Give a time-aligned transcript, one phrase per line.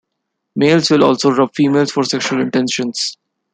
[0.55, 3.17] Males will also rub females for sexual intentions.